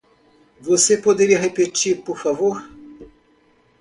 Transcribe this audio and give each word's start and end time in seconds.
Você 0.59 0.97
poderia 0.97 1.37
repetir 1.37 2.01
por 2.01 2.17
favor? 2.17 2.67